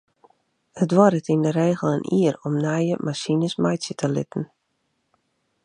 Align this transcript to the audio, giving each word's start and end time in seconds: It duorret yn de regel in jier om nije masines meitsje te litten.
It 0.83 0.87
duorret 0.93 1.29
yn 1.33 1.43
de 1.45 1.51
regel 1.59 1.93
in 1.97 2.05
jier 2.13 2.35
om 2.47 2.55
nije 2.65 2.95
masines 3.07 3.55
meitsje 3.63 3.93
te 3.99 4.07
litten. 4.15 4.45